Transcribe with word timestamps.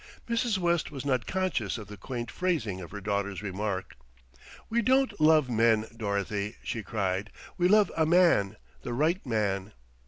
Mrs. 0.27 0.57
West 0.57 0.89
was 0.89 1.05
not 1.05 1.27
conscious 1.27 1.77
of 1.77 1.87
the 1.87 1.95
quaint 1.95 2.31
phrasing 2.31 2.81
of 2.81 2.89
her 2.89 3.01
daughter's 3.01 3.43
remark. 3.43 3.95
"We 4.67 4.81
don't 4.81 5.21
love 5.21 5.47
men, 5.47 5.85
Dorothy," 5.95 6.55
she 6.63 6.81
cried, 6.81 7.29
"we 7.55 7.67
love 7.67 7.91
a 7.95 8.07
man, 8.07 8.55
the 8.81 8.93
right 8.93 9.23
man." 9.27 9.73